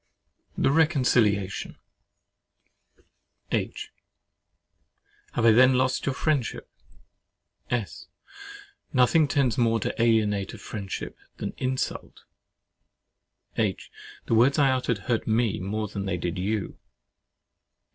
[0.57, 1.77] THE RECONCILIATION
[3.51, 3.91] H.
[5.35, 6.67] I have then lost your friendship?
[7.69, 8.07] S.
[8.93, 12.23] Nothing tends more to alienate friendship than insult.
[13.57, 13.91] H.
[14.25, 16.79] The words I uttered hurt me more than they did you.